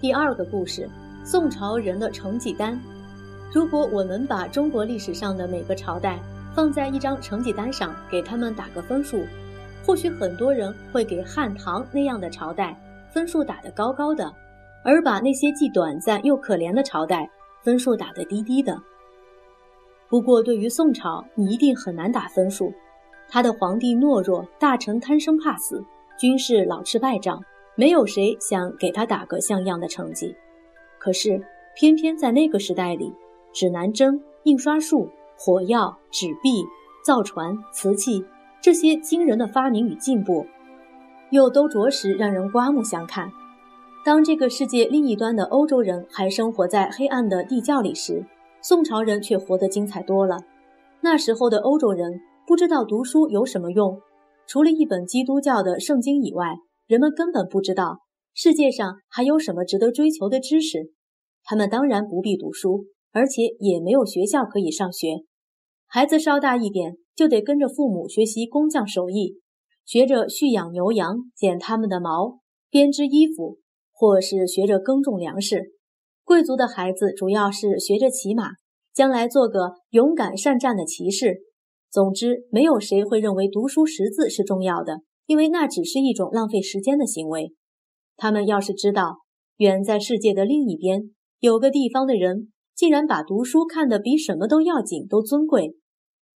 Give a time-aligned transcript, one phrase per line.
[0.00, 0.88] 第二个故事：
[1.24, 2.78] 宋朝人的成绩单。
[3.52, 6.20] 如果我们把中国历史上的每个朝代
[6.54, 9.24] 放在一张成绩单上，给他们打个分数，
[9.84, 12.78] 或许很多人会给汉唐那样的朝代
[13.12, 14.32] 分数打得高高的，
[14.84, 17.28] 而把那些既短暂又可怜的朝代
[17.64, 18.80] 分数打得低低的。
[20.08, 22.72] 不过，对于宋朝，你一定很难打分数。
[23.28, 25.82] 他的皇帝懦弱，大臣贪生怕死，
[26.16, 27.42] 军事老吃败仗。
[27.78, 30.34] 没有谁想给他打个像样的成绩，
[30.98, 31.40] 可是
[31.76, 33.14] 偏偏在那个时代里，
[33.52, 36.64] 指南针、印刷术、火药、纸币、
[37.04, 38.24] 造船、瓷器
[38.60, 40.44] 这些惊人的发明与进步，
[41.30, 43.30] 又都着实让人刮目相看。
[44.04, 48.26] 当这个世界另一端的欧洲人还生活在黑暗的地窖里时，
[48.60, 50.40] 宋朝人却活得精彩多了。
[51.00, 54.00] 那时候的欧洲人不知道读书有什么用，
[54.48, 56.58] 除了一本基督教的圣经以外。
[56.88, 57.98] 人们根本不知道
[58.32, 60.90] 世界上还有什么值得追求的知识，
[61.44, 65.18] 他们当然不必读书，而且也没有学校可以上学。
[65.86, 69.38] 孩子稍大一点，就得跟着父母学习工匠手艺，
[69.84, 72.38] 学着蓄养牛羊，剪它们的毛，
[72.70, 73.58] 编织衣服，
[73.92, 75.72] 或是学着耕种粮食。
[76.24, 78.52] 贵族的孩子主要是学着骑马，
[78.94, 81.40] 将来做个勇敢善战的骑士。
[81.90, 85.02] 总之，没有谁会认为读书识字是重要的。
[85.28, 87.52] 因为那只是一种浪费时间的行为。
[88.16, 89.18] 他们要是知道，
[89.58, 95.76] 远在世界的另一边有个地方的人竟然把读书看得比什么都要紧、都尊贵，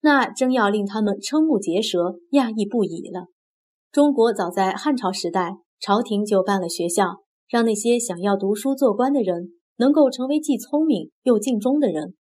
[0.00, 3.26] 那真要令他们瞠目结舌、讶异不已了。
[3.92, 12.14] 中国早在汉朝时代，朝廷就办了学校，让那些想要读书做官的人能够成为既聪明又尽忠的人。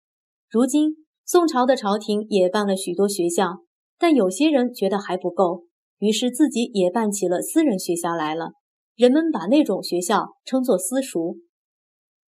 [0.49, 3.59] 如今，宋朝的朝廷也办了许多学校，
[3.99, 5.65] 但有些人觉得还不够。
[5.99, 8.51] 于是自己也办起了私人学校来了，
[8.95, 11.37] 人们把那种学校称作私塾。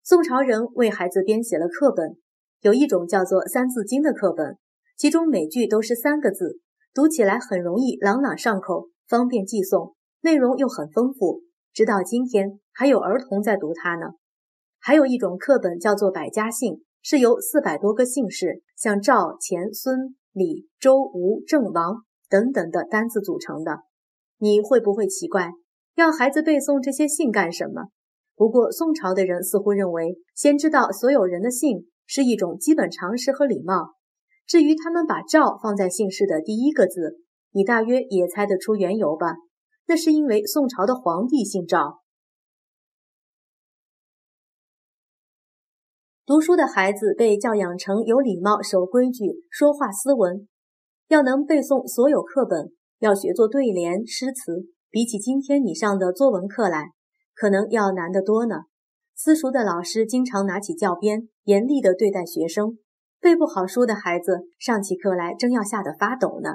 [0.03, 2.19] 宋朝人为孩子编写了课本，
[2.61, 4.59] 有一种叫做《三字经》的课本，
[4.99, 6.61] 其中每句都是三个字，
[6.93, 11.41] 读起来很容易朗朗上口，方便记诵，内容又很丰富。
[11.73, 14.09] 直到今天，还有儿童在读它呢。
[14.79, 22.05] 还有一种课本叫做《百家姓》，是由四百多个姓氏，像赵、钱、孙、李、周、吴、郑、王。
[22.35, 23.85] 等等的单字组成的，
[24.39, 25.53] 你会不会奇怪，
[25.95, 27.91] 要孩子背诵这些姓干什么？
[28.35, 33.95] 不过宋朝的人似乎认为，先知道所有人的姓是一种基本常识和礼貌。
[34.49, 37.21] 至于他们把赵放在姓氏的第一个字，
[37.53, 39.37] 你大约也猜得出缘由吧？
[39.87, 42.01] 那是因为宋朝的皇帝姓赵。
[46.27, 50.49] 读书的孩子被教养成有礼貌、守规矩、说话斯文。
[51.15, 56.89] 要能背诵所有课本，要学做对联、诗词，比起今天你上的作文课来，
[57.37, 58.63] 可能要难得多呢。
[59.15, 62.79] 私塾的老师经常拿起教鞭，严厉地对待学生。
[63.21, 66.55] 背不好书的孩子上起课来，真要吓得发抖呢。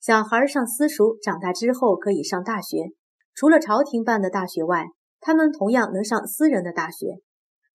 [0.00, 2.92] 小孩上私塾，长大之后可以上大学。
[3.34, 4.86] 除了朝廷办的大学外，
[5.20, 7.18] 他们同样能上私人的大学。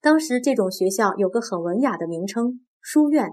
[0.02, 3.30] 当时这种学校有个很文雅的名称——书院。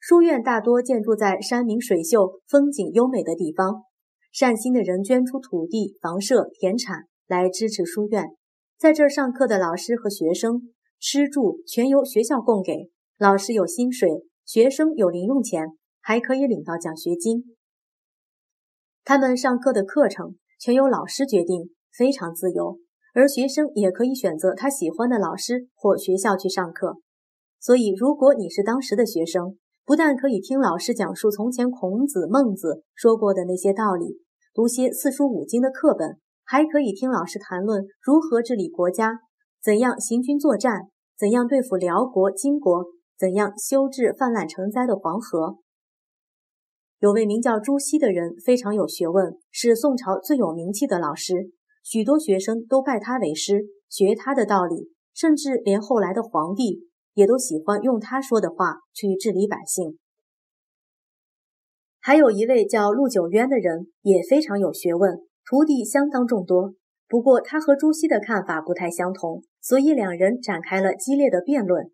[0.00, 3.82] 书院大多建筑在山明水秀、风景优美的地方，
[4.32, 8.28] 善心的人捐出土地、房舍、田产来支持书院。
[8.78, 14.08] 在这儿上课的老师和学生，吃住全由学校供给，老师有薪水，
[14.44, 15.66] 学生有零用钱，
[16.00, 17.56] 还可以领到奖学金。
[19.04, 22.78] 他们上课的课程全由老师决定，非常自由，
[23.14, 26.98] 而学生也可以选择他喜欢的老师或学校去上课。
[27.58, 29.58] 所以，如果你是当时的学生，
[29.88, 34.20] 不但可以听老师讲述从前孔子、孟子说过的那些道理，
[34.52, 39.20] 读些四书五经的课本，还可以听老师谈论如何治理国家，
[39.62, 42.84] 怎样行军作战，怎样对付辽国、金国，
[43.18, 45.56] 怎样修治泛滥成灾的黄河。
[46.98, 51.52] 有位名叫朱熹的人，非常有学问，是宋朝最有名气的老师，
[51.82, 56.87] 许多学生都拜他为师，学他的道理，甚至连后来的皇帝。
[57.18, 59.98] 也都喜欢用他说的话去治理百姓。
[61.98, 66.74] 还有一位叫陆九渊的人，也非常有学问，徒弟相当众多。
[67.08, 71.90] 不过他和朱熹的看法不太相同，所以两人展开了激烈的辩论。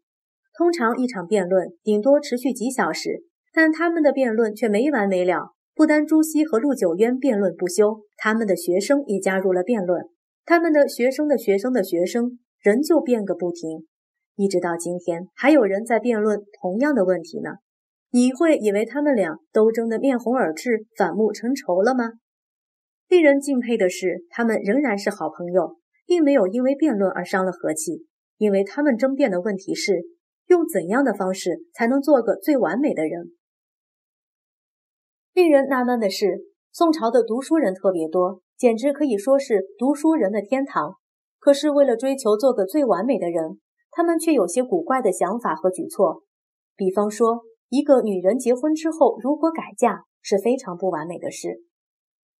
[0.58, 5.54] 通常一场辩论顶多持续几小时，但他们的辩论却没完没了。
[5.74, 10.04] 不单朱熹和陆九渊辩论不休，他们的学生也加入了辩论，
[10.44, 13.86] 他们的学生的学生的学生仍旧辩个不停。
[14.36, 17.50] 一直到今天，还有人在辩论同样的问题呢。
[18.10, 22.12] 你会以为他们俩都争得面红耳赤、反目成仇了吗？
[23.08, 28.06] 令人敬佩的是，他们仍然是好朋友，并没有因为辩论而伤了和气，
[28.38, 30.02] 因为他们争辩的问题是
[30.46, 33.32] 用怎样的方式才能做个最完美的人。
[35.32, 36.38] 令人纳闷的是，
[36.72, 40.94] 宋朝的读书人特别多，简直可以说是读书人的天堂。
[41.40, 43.60] 可是为了追求做个最完美的人，
[43.94, 46.24] 他们却有些古怪的想法和举措。
[46.76, 51.62] 比方说，一个女人结婚之后如果改嫁是非常不完美的事。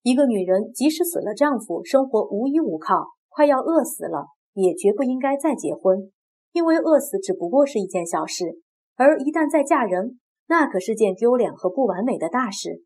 [0.03, 6.13] 一个女人即使死了丈夫，生活无依无靠，快要饿死了，也绝不应该再结婚，
[6.53, 8.61] 因为饿死只不过是一件小事，
[8.97, 10.19] 而一旦再嫁人，
[10.49, 12.83] 那可是件丢脸和不完美的大事。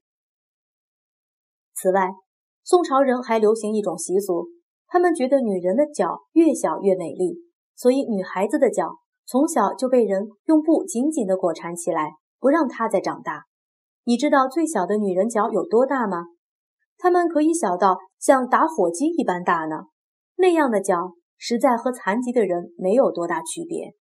[1.74, 2.12] 此外，
[2.62, 4.48] 宋朝人还流行一种习俗，
[4.86, 7.38] 他们觉得女人的脚越小越美丽，
[7.78, 13.44] 所以女孩子的脚从小就被人用布紧紧地裹缠起来，不让她再长大。
[14.02, 16.24] 你知道最小的女人脚有多大吗？
[16.96, 19.84] 她们可以小到像打火机一般大呢，
[20.38, 23.94] 那样的脚实在和残疾的人没有多大区别。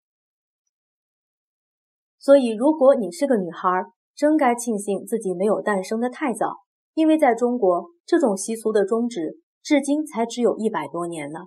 [2.18, 3.70] 所以，如果你是个女孩，
[4.16, 6.62] 真该庆幸自己没有诞生的太早，
[6.96, 11.42] 因为在中国，这种习俗的终止至今才只有一百多年呢。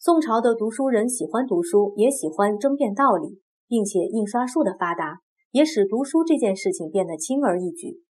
[0.00, 8.04] 宋朝的读书人喜欢读书，也喜欢争辩道理，并且印刷术的发达也使读书这件事情变得轻而易举。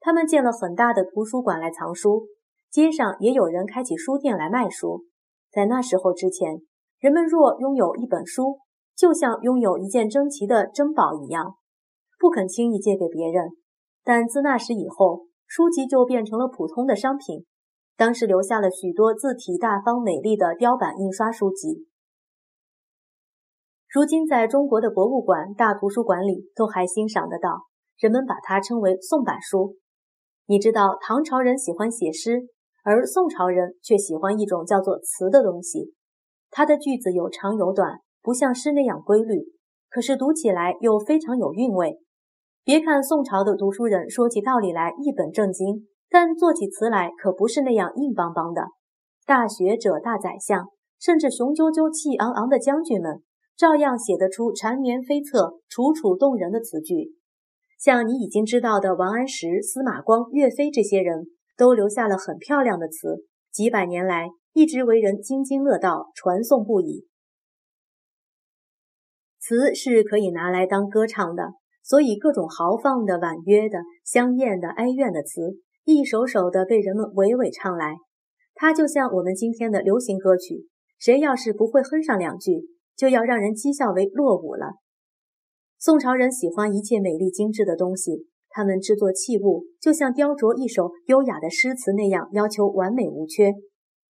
[0.00, 2.26] 他们建了很大的图书馆来藏书，
[2.70, 5.06] 街上也有人开起书店来卖书。
[5.50, 6.60] 在那时候之前，
[6.98, 8.58] 人们若拥有一本书，
[8.94, 11.54] 就像拥有一件珍奇的珍宝一样，
[12.18, 13.52] 不肯轻易借给别人。
[14.04, 17.46] 但自那时以后，书籍就变成了普通的商品。
[18.00, 21.86] 当时留下了许多字体大方、美丽的雕版印刷书籍，
[23.90, 27.66] 如今在中国的博物馆、大图书馆里都还欣赏得到。
[27.98, 29.76] 人们把它称为宋版书。
[30.46, 32.48] 你知道唐朝人喜欢写诗，
[32.84, 35.92] 而宋朝人却喜欢一种叫做词的东西。
[36.50, 39.44] 它的句子有长有短，不像诗那样规律，
[39.90, 41.98] 可是读起来又非常有韵味。
[42.64, 48.62] 别看宋朝的读书人说起道理来一本正经，但做起词来可不是那样硬邦邦的。
[49.24, 50.66] 大学者、大宰相，
[50.98, 53.22] 甚至雄赳赳、气昂昂的将军们，
[53.56, 57.14] 照样写得出缠绵悱恻、楚楚动人的词句。
[57.78, 67.06] 像你已经知道的王安石、司马光、岳飞这些人都留下了很漂亮的词，几百年来一直为人津津乐道、传颂不已。
[69.38, 75.56] 词是可以拿来当歌唱的，所以各种豪放的、婉约的、香艳的、哀怨的词，
[75.94, 77.96] 一首首的被人们娓娓唱来。
[78.54, 80.66] 它就像我们今天的流行歌曲，
[80.98, 84.74] 谁要是不会哼上两句，就要让人讥笑为落伍了。
[85.78, 93.52] 宋朝人喜欢一切美丽精致的东西，他们制作器物就像雕琢一首优雅的诗词那样，要求完美无缺。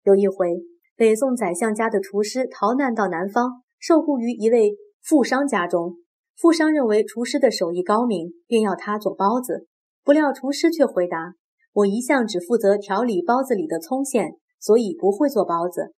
[0.04, 0.62] 有一回，
[0.96, 4.72] 北宋宰相家的厨师逃难到南方，受雇于一位
[5.02, 5.96] 富商家中。
[6.38, 9.66] 富商认为厨师的手艺高明，便要他做包子。
[10.02, 11.34] 不料厨师却回答
[11.78, 15.92] ：“我一向只负责调理包子里的葱馅，所以不会做包子。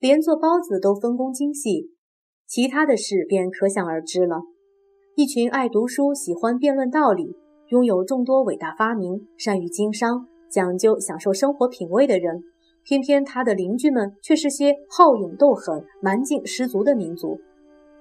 [0.00, 1.92] 连做包子都分工精细，
[2.48, 4.40] 其他的事便可想而知了。”
[5.14, 7.36] 一群爱读书、喜欢辩论道理、
[7.68, 12.42] 拥有众多伟大发明、善于经商、讲究享受生活品味的人，
[12.82, 17.38] 偏偏他的邻居们却是些好勇斗狠、蛮劲十足的民族。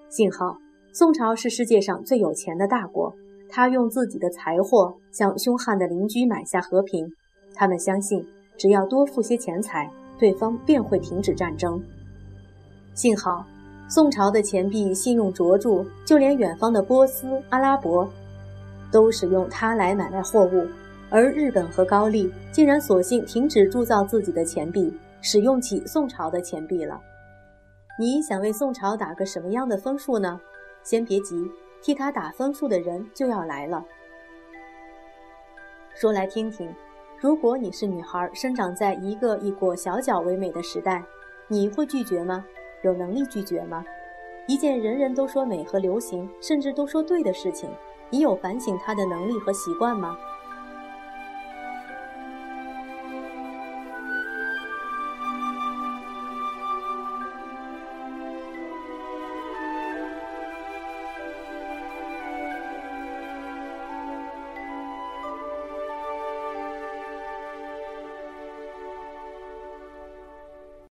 [0.10, 0.58] 幸好
[0.92, 3.14] 宋朝是世界上最有钱的大国，
[3.52, 7.12] 他用自己的财货向凶悍的邻居买下和平。
[7.54, 8.26] 他们相信，
[8.58, 11.80] 只要多付些钱财，对方便会停止战争。
[12.94, 13.46] 幸好。
[13.90, 18.10] 宋朝的钱币信用卓著，就连远方的波斯、阿拉伯
[18.90, 20.66] 都使用它来买卖货物，
[21.10, 27.02] 而日本和高丽竟然索性停止铸造自己的钱币，使用起宋朝的钱币了。
[28.00, 30.40] 你想为宋朝打个什么样的分数呢？
[30.86, 31.36] 先别急，
[31.82, 33.84] 替他打分数的人就要来了。
[35.94, 36.74] 说来听听，
[37.20, 41.04] 如果你是女孩，生长在一个以裹小脚为美的时代，
[41.48, 42.46] 你会拒绝吗？
[42.84, 43.84] 有能力拒绝吗？
[44.48, 47.70] 一件人人都说美和流行，甚至都说对的事情，
[48.10, 50.18] 你有反省它的能力和习惯吗？